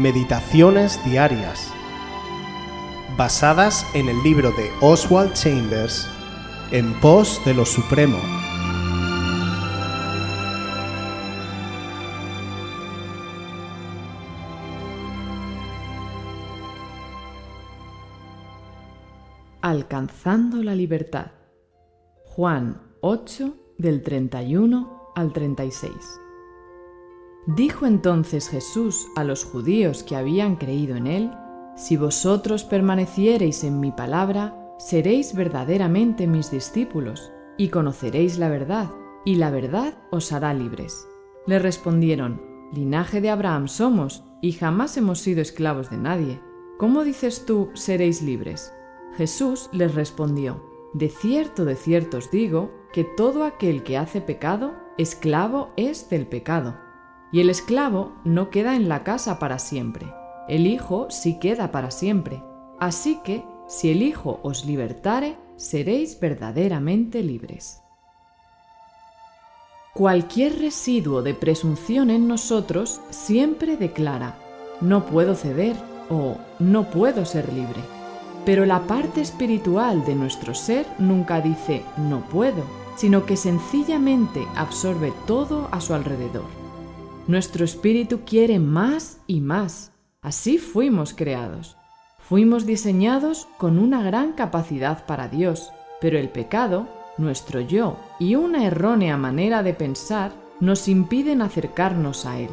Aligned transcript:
Meditaciones 0.00 0.98
Diarias, 1.04 1.70
basadas 3.18 3.84
en 3.92 4.08
el 4.08 4.22
libro 4.22 4.50
de 4.52 4.70
Oswald 4.80 5.34
Chambers, 5.34 6.08
En 6.70 6.98
pos 7.00 7.38
de 7.44 7.52
lo 7.52 7.66
Supremo. 7.66 8.16
Alcanzando 19.60 20.62
la 20.62 20.74
libertad. 20.74 21.32
Juan 22.24 22.80
8 23.02 23.54
del 23.76 24.02
31 24.02 25.12
al 25.14 25.34
36. 25.34 25.92
Dijo 27.46 27.86
entonces 27.86 28.48
Jesús 28.48 29.08
a 29.16 29.24
los 29.24 29.44
judíos 29.44 30.02
que 30.02 30.16
habían 30.16 30.56
creído 30.56 30.96
en 30.96 31.06
él, 31.06 31.30
Si 31.76 31.96
vosotros 31.96 32.64
permaneciereis 32.64 33.64
en 33.64 33.80
mi 33.80 33.90
palabra, 33.90 34.74
seréis 34.78 35.34
verdaderamente 35.34 36.26
mis 36.26 36.50
discípulos, 36.50 37.32
y 37.56 37.68
conoceréis 37.68 38.38
la 38.38 38.50
verdad, 38.50 38.90
y 39.24 39.36
la 39.36 39.50
verdad 39.50 39.94
os 40.10 40.32
hará 40.32 40.52
libres. 40.52 41.06
Le 41.46 41.58
respondieron, 41.58 42.42
Linaje 42.72 43.22
de 43.22 43.30
Abraham 43.30 43.68
somos, 43.68 44.24
y 44.42 44.52
jamás 44.52 44.96
hemos 44.98 45.20
sido 45.20 45.40
esclavos 45.40 45.88
de 45.90 45.96
nadie. 45.96 46.40
¿Cómo 46.78 47.02
dices 47.02 47.46
tú, 47.46 47.70
seréis 47.74 48.20
libres? 48.20 48.74
Jesús 49.16 49.70
les 49.72 49.94
respondió, 49.94 50.62
De 50.92 51.08
cierto, 51.08 51.64
de 51.64 51.76
cierto 51.76 52.18
os 52.18 52.30
digo, 52.30 52.72
que 52.92 53.04
todo 53.04 53.44
aquel 53.44 53.82
que 53.82 53.96
hace 53.96 54.20
pecado, 54.20 54.74
esclavo 54.98 55.70
es 55.76 56.10
del 56.10 56.26
pecado. 56.26 56.89
Y 57.32 57.40
el 57.40 57.50
esclavo 57.50 58.12
no 58.24 58.50
queda 58.50 58.74
en 58.76 58.88
la 58.88 59.04
casa 59.04 59.38
para 59.38 59.58
siempre, 59.58 60.06
el 60.50 60.66
Hijo 60.66 61.06
sí 61.10 61.38
queda 61.38 61.70
para 61.70 61.92
siempre. 61.92 62.42
Así 62.80 63.20
que, 63.22 63.44
si 63.68 63.90
el 63.90 64.02
Hijo 64.02 64.40
os 64.42 64.64
libertare, 64.64 65.36
seréis 65.54 66.18
verdaderamente 66.18 67.22
libres. 67.22 67.82
Cualquier 69.94 70.58
residuo 70.58 71.22
de 71.22 71.34
presunción 71.34 72.10
en 72.10 72.26
nosotros 72.26 73.00
siempre 73.10 73.76
declara, 73.76 74.38
no 74.80 75.06
puedo 75.06 75.36
ceder 75.36 75.76
o 76.08 76.36
no 76.58 76.90
puedo 76.90 77.24
ser 77.24 77.52
libre. 77.52 77.80
Pero 78.44 78.66
la 78.66 78.88
parte 78.88 79.20
espiritual 79.20 80.04
de 80.04 80.16
nuestro 80.16 80.54
ser 80.54 80.86
nunca 80.98 81.40
dice 81.40 81.84
no 81.96 82.22
puedo, 82.22 82.64
sino 82.96 83.24
que 83.24 83.36
sencillamente 83.36 84.46
absorbe 84.56 85.12
todo 85.26 85.68
a 85.70 85.80
su 85.80 85.94
alrededor. 85.94 86.69
Nuestro 87.30 87.64
espíritu 87.64 88.22
quiere 88.26 88.58
más 88.58 89.20
y 89.28 89.40
más. 89.40 89.92
Así 90.20 90.58
fuimos 90.58 91.14
creados. 91.14 91.76
Fuimos 92.18 92.66
diseñados 92.66 93.46
con 93.56 93.78
una 93.78 94.02
gran 94.02 94.32
capacidad 94.32 95.06
para 95.06 95.28
Dios, 95.28 95.70
pero 96.00 96.18
el 96.18 96.28
pecado, 96.30 96.88
nuestro 97.18 97.60
yo 97.60 97.96
y 98.18 98.34
una 98.34 98.66
errónea 98.66 99.16
manera 99.16 99.62
de 99.62 99.74
pensar 99.74 100.32
nos 100.58 100.88
impiden 100.88 101.40
acercarnos 101.40 102.26
a 102.26 102.40
Él. 102.40 102.50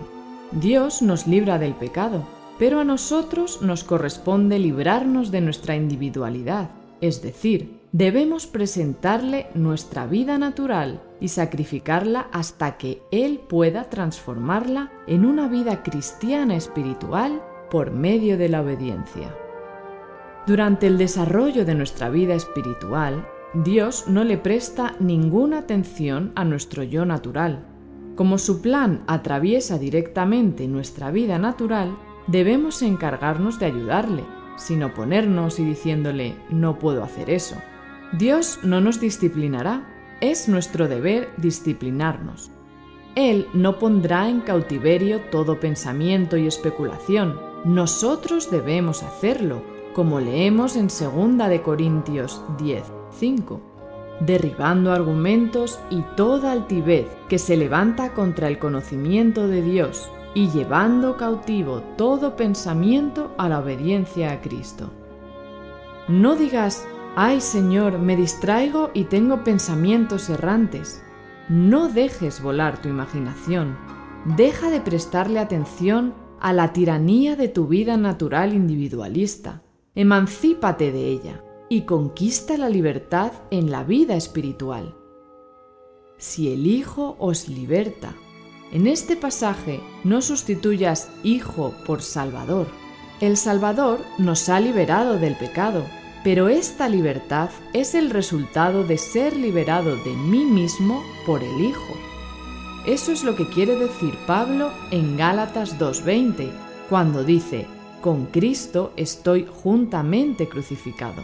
Dios 0.51 1.01
nos 1.01 1.25
libra 1.25 1.57
del 1.57 1.73
pecado, 1.73 2.27
pero 2.59 2.81
a 2.81 2.83
nosotros 2.83 3.63
nos 3.63 3.83
corresponde 3.83 4.59
librarnos 4.59 5.31
de 5.31 5.41
nuestra 5.41 5.75
individualidad, 5.75 6.69
es 7.01 7.23
decir, 7.23 7.79
debemos 7.93 8.45
presentarle 8.45 9.47
nuestra 9.55 10.05
vida 10.05 10.37
natural 10.37 11.01
y 11.19 11.29
sacrificarla 11.29 12.27
hasta 12.31 12.77
que 12.77 13.01
Él 13.11 13.39
pueda 13.47 13.89
transformarla 13.89 14.91
en 15.07 15.25
una 15.25 15.47
vida 15.47 15.83
cristiana 15.83 16.55
espiritual 16.55 17.41
por 17.69 17.91
medio 17.91 18.37
de 18.37 18.49
la 18.49 18.61
obediencia. 18.61 19.35
Durante 20.45 20.87
el 20.87 20.97
desarrollo 20.97 21.65
de 21.65 21.75
nuestra 21.75 22.09
vida 22.09 22.33
espiritual, 22.33 23.27
Dios 23.53 24.05
no 24.07 24.23
le 24.23 24.37
presta 24.37 24.95
ninguna 24.99 25.59
atención 25.59 26.31
a 26.35 26.45
nuestro 26.45 26.83
yo 26.83 27.05
natural. 27.05 27.65
Como 28.15 28.37
su 28.37 28.61
plan 28.61 29.03
atraviesa 29.07 29.77
directamente 29.77 30.67
nuestra 30.67 31.11
vida 31.11 31.37
natural, 31.37 31.97
debemos 32.27 32.81
encargarnos 32.81 33.59
de 33.59 33.67
ayudarle, 33.67 34.23
sin 34.55 34.83
oponernos 34.83 35.59
y 35.59 35.65
diciéndole 35.65 36.35
no 36.49 36.79
puedo 36.79 37.03
hacer 37.03 37.29
eso. 37.29 37.55
Dios 38.13 38.59
no 38.63 38.79
nos 38.79 38.99
disciplinará, 38.99 39.96
es 40.21 40.47
nuestro 40.47 40.87
deber 40.87 41.29
disciplinarnos. 41.37 42.51
Él 43.15 43.47
no 43.53 43.79
pondrá 43.79 44.29
en 44.29 44.41
cautiverio 44.41 45.21
todo 45.31 45.59
pensamiento 45.59 46.37
y 46.37 46.47
especulación, 46.47 47.39
nosotros 47.65 48.51
debemos 48.51 49.03
hacerlo, 49.03 49.61
como 49.93 50.19
leemos 50.19 50.75
en 50.75 50.87
2 50.87 51.49
de 51.49 51.61
Corintios 51.63 52.43
10, 52.59 52.83
5, 53.11 53.61
derribando 54.19 54.91
argumentos 54.91 55.79
y 55.89 56.03
toda 56.15 56.51
altivez 56.51 57.07
que 57.27 57.39
se 57.39 57.57
levanta 57.57 58.13
contra 58.13 58.47
el 58.47 58.59
conocimiento 58.59 59.47
de 59.47 59.63
Dios 59.63 60.09
y 60.33 60.49
llevando 60.49 61.17
cautivo 61.17 61.81
todo 61.97 62.35
pensamiento 62.35 63.33
a 63.37 63.49
la 63.49 63.59
obediencia 63.59 64.31
a 64.31 64.41
Cristo. 64.41 64.91
No 66.07 66.35
digas, 66.35 66.87
ay 67.19 67.41
Señor, 67.41 67.97
me 67.97 68.15
distraigo 68.15 68.91
y 68.93 69.05
tengo 69.05 69.43
pensamientos 69.43 70.29
errantes. 70.29 71.01
No 71.49 71.89
dejes 71.89 72.43
volar 72.43 72.79
tu 72.79 72.89
imaginación. 72.89 73.75
Deja 74.37 74.69
de 74.69 74.81
prestarle 74.81 75.39
atención 75.39 76.13
a 76.39 76.53
la 76.53 76.73
tiranía 76.73 77.35
de 77.35 77.47
tu 77.47 77.65
vida 77.65 77.97
natural 77.97 78.53
individualista. 78.53 79.63
Emancípate 79.95 80.91
de 80.91 81.07
ella 81.07 81.43
y 81.69 81.81
conquista 81.81 82.55
la 82.55 82.69
libertad 82.69 83.31
en 83.49 83.71
la 83.71 83.83
vida 83.83 84.15
espiritual. 84.15 84.95
Si 86.19 86.53
el 86.53 86.67
Hijo 86.67 87.15
os 87.17 87.49
liberta, 87.49 88.13
en 88.71 88.85
este 88.85 89.15
pasaje 89.15 89.79
no 90.03 90.21
sustituyas 90.21 91.09
Hijo 91.23 91.73
por 91.87 92.03
Salvador. 92.03 92.67
El 93.21 93.37
Salvador 93.37 94.01
nos 94.19 94.49
ha 94.49 94.59
liberado 94.59 95.17
del 95.17 95.35
pecado 95.35 95.83
pero 96.23 96.49
esta 96.49 96.89
libertad 96.89 97.49
es 97.73 97.95
el 97.95 98.09
resultado 98.09 98.83
de 98.83 98.97
ser 98.97 99.35
liberado 99.35 99.95
de 99.97 100.13
mí 100.13 100.45
mismo 100.45 101.03
por 101.25 101.43
el 101.43 101.61
Hijo. 101.61 101.93
Eso 102.85 103.11
es 103.11 103.23
lo 103.23 103.35
que 103.35 103.47
quiere 103.47 103.75
decir 103.75 104.13
Pablo 104.25 104.71
en 104.91 105.17
Gálatas 105.17 105.79
2.20, 105.79 106.49
cuando 106.89 107.23
dice, 107.23 107.67
con 108.01 108.25
Cristo 108.27 108.93
estoy 108.95 109.45
juntamente 109.63 110.47
crucificado. 110.47 111.21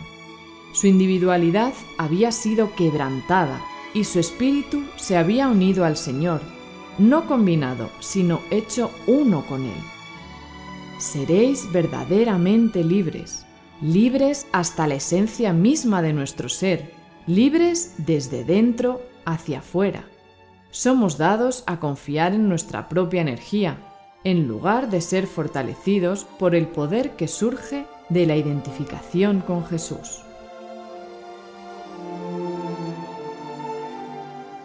Su 0.74 0.88
individualidad 0.88 1.74
había 1.98 2.31
sido 2.31 2.74
quebrantada 2.75 3.62
y 3.94 4.04
su 4.06 4.20
espíritu 4.20 4.84
se 4.98 5.18
había 5.18 5.48
unido 5.48 5.86
al 5.86 5.98
Señor, 5.98 6.42
no 6.98 7.28
combinado, 7.28 7.90
sino 8.00 8.42
hecho 8.50 8.92
uno 9.08 9.46
con 9.46 9.66
Él. 9.66 9.81
Seréis 10.98 11.72
verdaderamente 11.72 12.84
libres 12.84 13.46
libres 13.83 14.47
hasta 14.53 14.88
la 14.88 14.95
esencia 14.95 15.51
misma 15.51 16.01
de 16.01 16.13
nuestro 16.13 16.47
ser, 16.47 16.94
libres 17.27 17.95
desde 17.97 18.45
dentro 18.45 19.01
hacia 19.25 19.59
afuera. 19.59 20.05
Somos 20.71 21.17
dados 21.17 21.66
a 21.67 21.81
confiar 21.81 22.33
en 22.33 22.47
nuestra 22.47 22.88
propia 22.88 23.21
energía, 23.21 23.77
en 24.23 24.47
lugar 24.47 24.89
de 24.89 25.01
ser 25.01 25.27
fortalecidos 25.27 26.25
por 26.39 26.55
el 26.55 26.67
poder 26.67 27.17
que 27.17 27.27
surge 27.27 27.85
de 28.07 28.25
la 28.25 28.38
identificación 28.38 29.41
con 29.41 29.66
Jesús. 29.66 30.21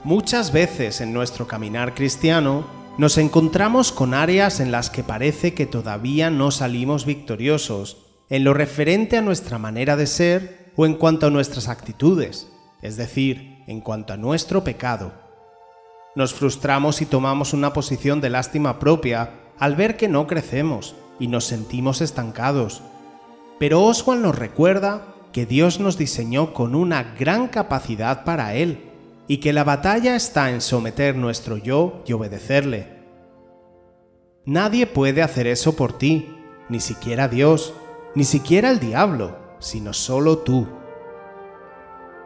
Muchas 0.05 0.53
veces 0.53 1.01
en 1.01 1.13
nuestro 1.13 1.49
caminar 1.49 1.93
cristiano 1.93 2.65
nos 2.99 3.19
encontramos 3.19 3.91
con 3.91 4.15
áreas 4.15 4.61
en 4.61 4.71
las 4.71 4.91
que 4.91 5.03
parece 5.03 5.55
que 5.55 5.67
todavía 5.67 6.31
no 6.31 6.53
salimos 6.53 7.05
victoriosos 7.05 8.08
en 8.31 8.45
lo 8.45 8.55
referente 8.55 9.17
a 9.17 9.23
nuestra 9.23 9.59
manera 9.59 9.97
de 9.97 10.07
ser 10.07 10.73
o 10.77 10.87
en 10.87 10.95
cuanto 10.95 11.27
a 11.27 11.31
nuestras 11.31 11.69
actitudes, 11.69 12.49
es 12.83 12.97
decir, 12.97 13.59
en 13.67 13.81
cuanto 13.81 14.13
a 14.13 14.17
nuestro 14.17 14.65
pecado. 14.65 15.13
Nos 16.15 16.35
frustramos 16.35 17.01
y 17.01 17.07
tomamos 17.07 17.53
una 17.53 17.73
posición 17.73 18.21
de 18.21 18.31
lástima 18.31 18.79
propia 18.79 19.31
al 19.59 19.77
ver 19.77 19.97
que 19.97 20.09
no 20.09 20.27
crecemos 20.27 20.95
y 21.19 21.29
nos 21.29 21.45
sentimos 21.45 22.01
estancados. 22.01 22.83
Pero 23.59 23.83
Oswald 23.83 24.23
nos 24.23 24.39
recuerda 24.39 25.15
que 25.33 25.47
Dios 25.47 25.81
nos 25.81 25.99
diseñó 25.99 26.55
con 26.55 26.75
una 26.75 27.15
gran 27.19 27.49
capacidad 27.49 28.25
para 28.25 28.55
Él 28.55 28.85
y 29.27 29.39
que 29.39 29.53
la 29.53 29.65
batalla 29.65 30.17
está 30.17 30.51
en 30.51 30.61
someter 30.61 31.17
nuestro 31.17 31.57
yo 31.57 32.03
y 32.07 32.13
obedecerle. 32.13 32.99
Nadie 34.47 34.87
puede 34.87 35.23
hacer 35.23 35.47
eso 35.47 35.77
por 35.77 35.99
ti, 35.99 36.35
ni 36.71 36.81
siquiera 36.81 37.29
Dios, 37.29 37.75
ni 38.19 38.25
siquiera 38.25 38.71
el 38.71 38.81
diablo, 38.81 39.39
sino 39.61 39.93
solo 39.93 40.39
tú. 40.39 40.67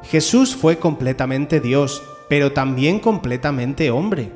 Jesús 0.05 0.57
fue 0.57 0.79
completamente 0.79 1.61
Dios, 1.61 2.03
pero 2.31 2.53
también 2.53 2.99
completamente 2.99 3.91
hombre. 3.91 4.33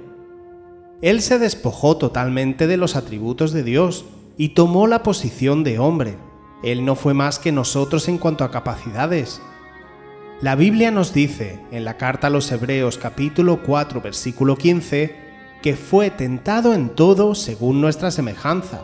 Él 1.00 1.22
se 1.22 1.38
despojó 1.38 1.96
totalmente 1.96 2.66
de 2.66 2.76
los 2.76 2.94
atributos 2.94 3.54
de 3.54 3.62
Dios 3.62 4.04
y 4.36 4.50
tomó 4.50 4.86
la 4.86 5.02
posición 5.02 5.64
de 5.64 5.78
hombre. 5.78 6.18
Él 6.62 6.84
no 6.84 6.94
fue 6.94 7.14
más 7.14 7.38
que 7.38 7.52
nosotros 7.52 8.06
en 8.08 8.18
cuanto 8.18 8.44
a 8.44 8.50
capacidades. 8.50 9.40
La 10.42 10.56
Biblia 10.56 10.90
nos 10.90 11.14
dice, 11.14 11.58
en 11.70 11.86
la 11.86 11.96
carta 11.96 12.26
a 12.26 12.30
los 12.30 12.52
Hebreos 12.52 12.98
capítulo 12.98 13.62
4 13.62 14.02
versículo 14.02 14.56
15, 14.56 15.16
que 15.62 15.74
fue 15.74 16.10
tentado 16.10 16.74
en 16.74 16.90
todo 16.90 17.34
según 17.34 17.80
nuestra 17.80 18.10
semejanza. 18.10 18.82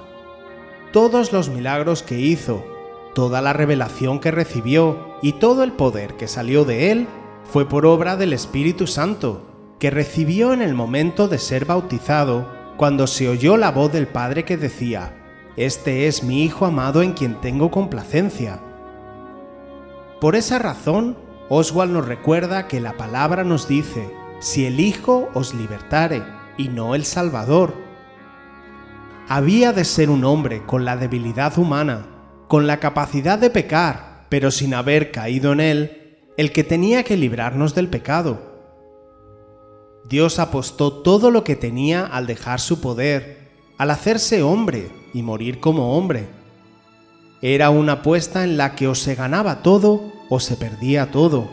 Todos 0.92 1.32
los 1.32 1.48
milagros 1.48 2.02
que 2.02 2.18
hizo, 2.18 2.64
toda 3.14 3.40
la 3.40 3.54
revelación 3.54 4.20
que 4.20 4.30
recibió 4.30 5.16
y 5.22 5.32
todo 5.32 5.62
el 5.62 5.72
poder 5.72 6.14
que 6.16 6.28
salió 6.28 6.66
de 6.66 6.90
él 6.90 7.08
fue 7.44 7.66
por 7.66 7.86
obra 7.86 8.16
del 8.16 8.34
Espíritu 8.34 8.86
Santo, 8.86 9.42
que 9.78 9.90
recibió 9.90 10.52
en 10.52 10.60
el 10.60 10.74
momento 10.74 11.28
de 11.28 11.38
ser 11.38 11.64
bautizado, 11.64 12.46
cuando 12.76 13.06
se 13.06 13.28
oyó 13.28 13.56
la 13.56 13.70
voz 13.70 13.90
del 13.90 14.06
Padre 14.06 14.44
que 14.44 14.58
decía, 14.58 15.14
Este 15.56 16.06
es 16.08 16.22
mi 16.22 16.44
Hijo 16.44 16.66
amado 16.66 17.00
en 17.02 17.12
quien 17.12 17.40
tengo 17.40 17.70
complacencia. 17.70 18.60
Por 20.20 20.36
esa 20.36 20.58
razón, 20.58 21.16
Oswald 21.48 21.92
nos 21.92 22.06
recuerda 22.06 22.68
que 22.68 22.80
la 22.80 22.98
palabra 22.98 23.44
nos 23.44 23.66
dice, 23.66 24.10
si 24.40 24.66
el 24.66 24.78
Hijo 24.78 25.30
os 25.32 25.54
libertare, 25.54 26.22
y 26.58 26.68
no 26.68 26.94
el 26.94 27.06
Salvador. 27.06 27.91
Había 29.28 29.72
de 29.72 29.84
ser 29.84 30.10
un 30.10 30.24
hombre 30.24 30.64
con 30.66 30.84
la 30.84 30.96
debilidad 30.96 31.56
humana, 31.56 32.06
con 32.48 32.66
la 32.66 32.78
capacidad 32.78 33.38
de 33.38 33.50
pecar, 33.50 34.26
pero 34.28 34.50
sin 34.50 34.74
haber 34.74 35.12
caído 35.12 35.52
en 35.52 35.60
él, 35.60 36.18
el 36.36 36.52
que 36.52 36.64
tenía 36.64 37.04
que 37.04 37.16
librarnos 37.16 37.74
del 37.74 37.88
pecado. 37.88 38.52
Dios 40.08 40.38
apostó 40.38 40.92
todo 41.02 41.30
lo 41.30 41.44
que 41.44 41.56
tenía 41.56 42.04
al 42.04 42.26
dejar 42.26 42.60
su 42.60 42.80
poder, 42.80 43.50
al 43.78 43.90
hacerse 43.90 44.42
hombre 44.42 44.90
y 45.14 45.22
morir 45.22 45.60
como 45.60 45.96
hombre. 45.96 46.26
Era 47.40 47.70
una 47.70 47.92
apuesta 47.92 48.44
en 48.44 48.56
la 48.56 48.74
que 48.74 48.88
o 48.88 48.94
se 48.94 49.14
ganaba 49.14 49.62
todo 49.62 50.12
o 50.28 50.40
se 50.40 50.56
perdía 50.56 51.10
todo. 51.10 51.48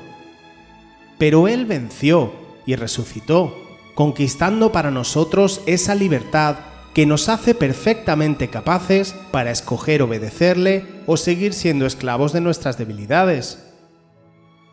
Pero 1.17 1.47
Él 1.47 1.65
venció 1.65 2.33
y 2.65 2.75
resucitó, 2.75 3.55
conquistando 3.95 4.71
para 4.71 4.91
nosotros 4.91 5.61
esa 5.65 5.95
libertad 5.95 6.57
que 6.93 7.05
nos 7.05 7.29
hace 7.29 7.55
perfectamente 7.55 8.49
capaces 8.49 9.15
para 9.31 9.51
escoger 9.51 10.01
obedecerle 10.01 10.85
o 11.05 11.17
seguir 11.17 11.53
siendo 11.53 11.85
esclavos 11.85 12.33
de 12.33 12.41
nuestras 12.41 12.77
debilidades. 12.77 13.65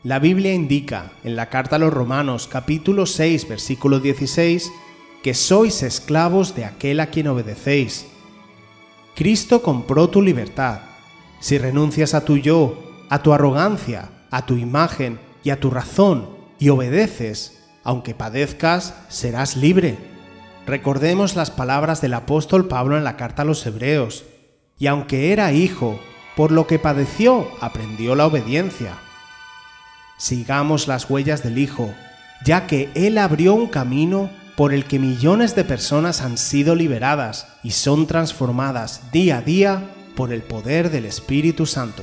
La 0.03 0.19
Biblia 0.19 0.55
indica 0.55 1.13
en 1.25 1.37
la 1.37 1.51
carta 1.51 1.77
a 1.77 1.79
los 1.79 1.93
Romanos 1.93 2.49
capítulo 2.49 3.07
6 3.07 3.49
versículo 3.49 4.01
16 4.01 4.71
que 5.23 5.35
sois 5.35 5.83
esclavos 5.83 6.55
de 6.55 6.65
aquel 6.65 7.01
a 7.01 7.09
quien 7.09 7.27
obedecéis. 7.29 8.07
Cristo 9.17 9.63
compró 9.63 10.09
tu 10.09 10.23
libertad. 10.23 10.81
Si 11.41 11.59
renuncias 11.59 12.15
a 12.15 12.25
tu 12.25 12.37
yo, 12.37 12.83
a 13.09 13.23
tu 13.23 13.33
arrogancia, 13.33 14.11
a 14.31 14.47
tu 14.47 14.57
imagen 14.57 15.19
y 15.43 15.51
a 15.51 15.59
tu 15.59 15.71
razón 15.71 16.29
y 16.59 16.69
obedeces, 16.69 17.65
aunque 17.83 18.15
padezcas, 18.15 18.95
serás 19.09 19.57
libre. 19.57 20.16
Recordemos 20.67 21.37
las 21.37 21.51
palabras 21.51 22.01
del 22.01 22.15
apóstol 22.15 22.69
Pablo 22.69 22.97
en 22.97 23.05
la 23.05 23.17
carta 23.17 23.43
a 23.43 23.45
los 23.45 23.65
Hebreos. 23.67 24.25
Y 24.79 24.89
aunque 24.89 25.33
era 25.33 25.53
hijo, 25.53 25.99
por 26.37 26.53
lo 26.53 26.67
que 26.67 26.79
padeció, 26.79 27.49
aprendió 27.61 28.15
la 28.15 28.27
obediencia 28.27 28.99
sigamos 30.17 30.89
las 30.89 31.09
huellas 31.11 31.43
del 31.43 31.59
Hijo, 31.59 31.95
ya 32.45 32.67
que 32.67 32.91
Él 32.95 33.19
abrió 33.19 33.55
un 33.55 33.67
camino 33.69 34.31
por 34.57 34.73
el 34.73 34.87
que 34.87 34.99
millones 34.99 35.55
de 35.55 35.65
personas 35.65 36.23
han 36.23 36.39
sido 36.39 36.75
liberadas 36.75 37.49
y 37.63 37.73
son 37.73 38.07
transformadas 38.07 39.11
día 39.13 39.39
a 39.39 39.43
día 39.43 39.91
por 40.15 40.33
el 40.33 40.43
poder 40.43 40.91
del 40.91 41.05
Espíritu 41.05 41.67
Santo. 41.67 42.03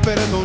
pecado 0.00 0.44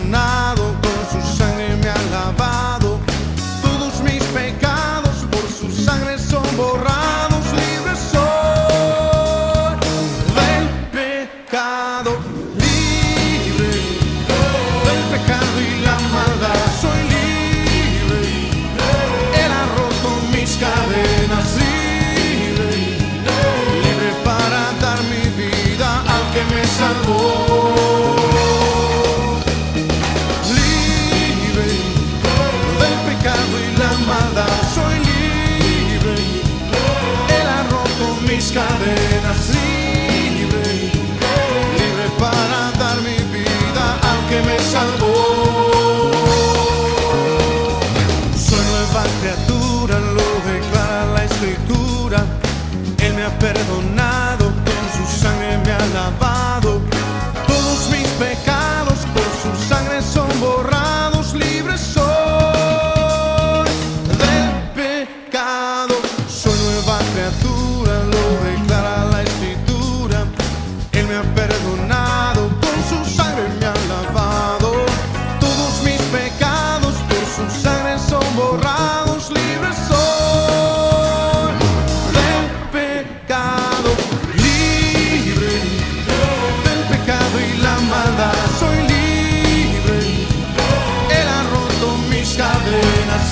amor. 44.87 45.16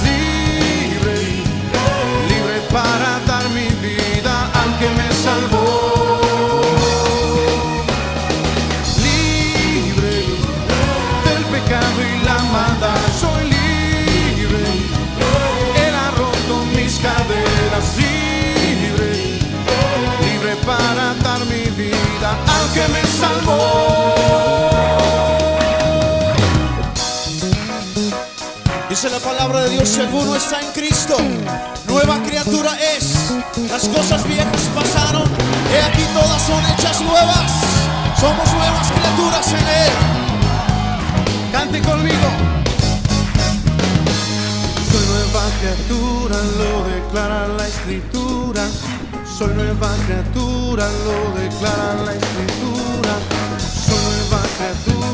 libre, 0.04 1.18
libre 2.30 2.62
para 2.72 3.20
dar 3.28 3.50
mi 3.50 3.68
vida 3.86 4.50
al 4.54 4.78
que 4.80 4.90
me 4.90 5.10
salvó. 5.26 6.22
Libre 9.06 10.16
del 11.26 11.44
pecado 11.54 11.98
y 12.02 12.26
la 12.26 12.38
maldad, 12.56 13.02
soy 13.20 13.44
libre. 13.56 14.66
Él 15.86 15.96
ha 15.96 16.12
roto 16.12 16.66
mis 16.76 17.00
cadenas 17.00 17.88
libre, 17.98 19.12
libre 20.26 20.56
para 20.66 21.14
dar 21.24 21.40
mi 21.46 21.66
vida 21.84 22.30
al 22.56 22.74
que 22.74 22.88
me 22.94 23.04
salvó. 23.06 24.15
Dice 28.96 29.10
la 29.10 29.20
palabra 29.20 29.60
de 29.60 29.72
Dios, 29.72 29.90
si 29.90 30.00
alguno 30.00 30.38
está 30.38 30.62
en 30.62 30.72
Cristo, 30.72 31.18
nueva 31.86 32.18
criatura 32.24 32.78
es. 32.96 33.34
Las 33.70 33.90
cosas 33.90 34.26
viejas 34.26 34.70
pasaron, 34.74 35.30
he 35.70 35.82
aquí 35.82 36.02
todas 36.14 36.42
son 36.42 36.64
hechas 36.66 37.02
nuevas. 37.02 37.52
Somos 38.18 38.54
nuevas 38.54 38.90
criaturas 38.94 39.48
en 39.50 39.68
Él. 39.68 39.92
Cante 41.52 41.82
conmigo. 41.82 42.30
Soy 44.90 45.06
nueva 45.12 45.44
criatura, 45.60 46.38
lo 46.58 46.88
declara 46.96 47.48
la 47.50 47.68
escritura. 47.68 48.62
Soy 49.38 49.54
nueva 49.56 49.90
criatura, 50.06 50.88
lo 51.04 51.38
declara 51.42 51.96
la 52.06 52.14
escritura. 52.14 53.14
Soy 53.60 54.30
nueva 54.30 54.42
criatura, 54.56 55.05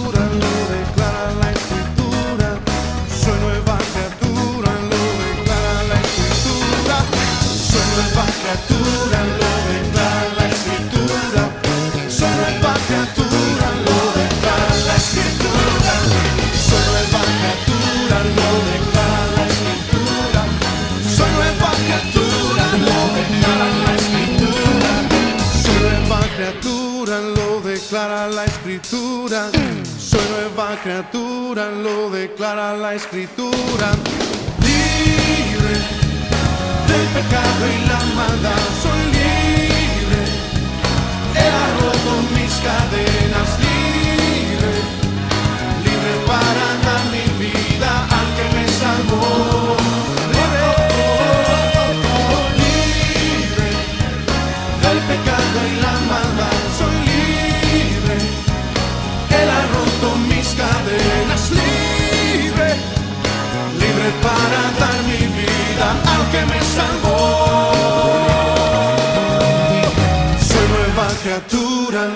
criatura, 30.81 31.69
lo 31.69 32.09
declara 32.09 32.75
la 32.75 32.95
escritura. 32.95 33.91
Libre 34.59 35.75
del 36.88 37.05
pecado 37.15 37.61
y 37.67 37.88
la 37.88 38.00
maldad, 38.15 38.63
soy 38.81 39.03
libre. 39.17 40.21
Él 41.35 41.53
ha 41.61 41.67
mis 42.35 42.53
cadenas, 42.67 43.20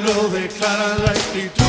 lo 0.05 0.29
declara 0.29 0.97
la 1.03 1.13
escritura. 1.13 1.64